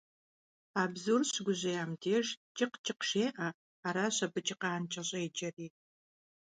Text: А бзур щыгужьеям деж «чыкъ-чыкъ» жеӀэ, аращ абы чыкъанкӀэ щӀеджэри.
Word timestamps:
А 0.79 0.81
бзур 0.93 1.21
щыгужьеям 1.31 1.91
деж 2.01 2.27
«чыкъ-чыкъ» 2.55 3.03
жеӀэ, 3.09 3.49
аращ 3.87 4.17
абы 4.25 4.39
чыкъанкӀэ 4.45 5.01
щӀеджэри. 5.09 5.67